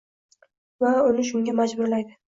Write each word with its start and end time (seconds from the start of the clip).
va 0.85 0.93
uni 1.11 1.27
shunga 1.31 1.55
“majburlaydi” 1.61 2.19